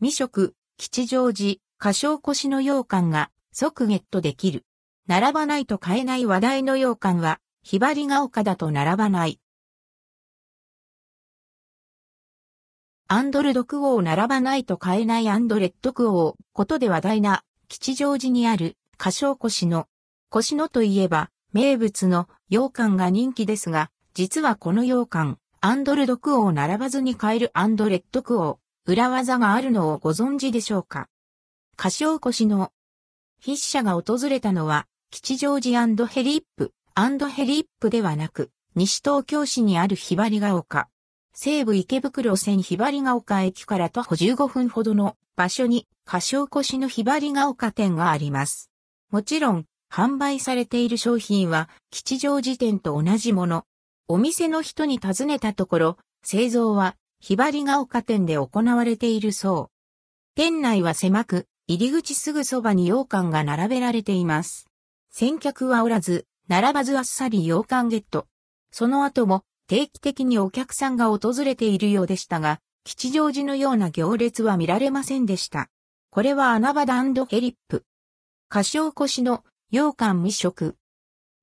[0.00, 4.64] 未食、吉祥寺、歌唱越の羊羹が即ゲットできる。
[5.08, 9.40] 並ばないと買えない話題の羊羹は、ひばりが丘だと並ばない。
[13.08, 19.88] アンドルドクオー並ばないと買えないアンドレッドクオーことで話題な吉祥寺にある歌唱越の。
[20.32, 31.08] 越野といえば名物の羊羹が人気ですが、実はこの羊羹、アンドルドクオー並ばずに買えるアンドレッドクオー、裏技があるのをご存知でしょうか？
[31.78, 32.72] 歌唱越の
[33.38, 40.88] 筆者が訪れたのは吉祥寺ヘリップ、ヘリップではなく、西東京市にあるひばりが丘。
[41.34, 48.70] 西武池袋線ひばりが丘駅から徒歩15分ほどの場所に、歌唱越のひばりが丘店があります。
[49.10, 53.64] もちろん、販売されている商品は、吉祥寺店と同じもの。
[54.08, 59.78] お店の人に尋ねたところ、製造は、ひばりが丘店で行われているそう。
[60.34, 64.66] 店内は狭く、入り口すぐそばに羊羹が並べられています。
[65.10, 68.26] 先客はおらず、並ばずあっさり羊羹ゲット。
[68.70, 75.68] その後も、定期的にお客さんが訪れているようでしたが、吉祥寺のような行列は見られませんでした。
[76.10, 77.84] これは穴場ダンドヘリップ。
[78.50, 80.76] 歌唱越の羊羹未食。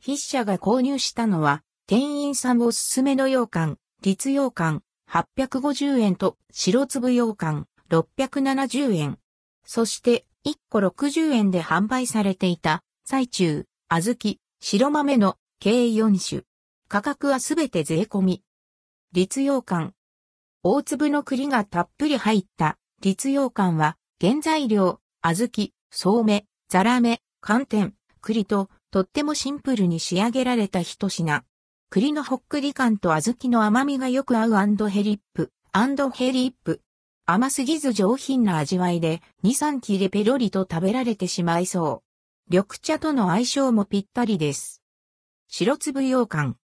[0.00, 9.18] 筆者が購入したのは、店員さんおすすめの羊羹、立羊羹、850円と白粒羊羹、670円。
[9.66, 16.44] そして、1個60円で販売されていた、最中、小豆、白豆の計4種。
[16.88, 18.42] 価格はすべて税込み。
[19.12, 19.92] 立羊羹。
[20.62, 31.44] 大粒の栗がたっぷり入った立羊羹は原材料、小豆、そうめ、ザラメ、寒天、栗ととってもシンプルに仕上げられた一品。
[31.94, 36.80] 栗のほっくり感と小豆の甘みがよく合う and hellip、and hellip。
[37.26, 42.50] 甘すぎず上品な味わいで2、3切れペロリと食べられてしまいそう。
[42.50, 44.82] 緑茶との相性もぴったりです。
[45.48, 46.56] 白粒羊羹。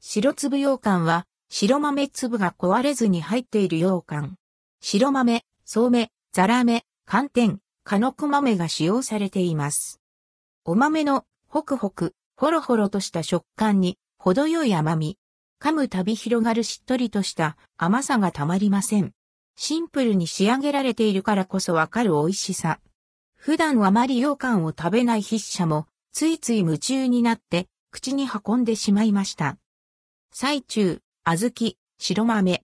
[0.00, 4.36] 白粒羊羹は白豆粒が壊れずに入っている羊羹。
[4.80, 10.00] 白豆、そうめ、ザラメ、寒天、カノコ豆が使用されています。
[10.64, 15.18] お豆のホクホク、ホロホロとした食感に程よい甘み。
[15.60, 19.12] 噛むたび広がるしっとりとした甘さがたまりません。
[19.54, 22.80] シンプルに仕上げられているからこそわかる美味しさ。
[23.36, 29.58] 普段あまり羊羹を食べない筆者もついつい夢中になって口に運んでしまいました。
[30.32, 32.62] 最中、小豆、白豆。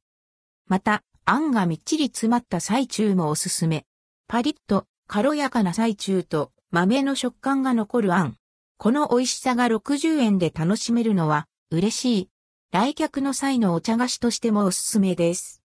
[0.67, 3.85] また、あんがみっちり詰まった最中もおすすめ。
[4.29, 8.37] パリッと、軽やかな最中と豆の食感が残るあん。
[8.79, 12.29] この美味しさが60円で楽しめるのは嬉しい。
[12.73, 15.63] 来客の際のお茶菓子としてもおすすめです。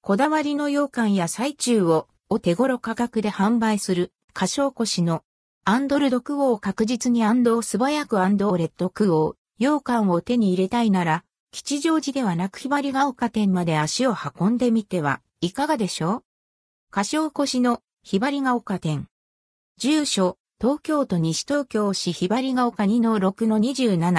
[0.00, 5.24] こだわりの羊羹や最中をお手頃価格で販売する、歌唱越の
[5.64, 16.22] アンドルドクオー確実にアンドを素早くアンドレットクオー、羊羹を手に入れたいなら、吉祥寺ではなくひばりが丘店まで足を運んでみてはいかがでしょう？
[16.92, 19.08] 歌唱越のひばりが丘店。
[19.76, 24.12] 住所、東京都西東京市ひばりが丘2の6の27。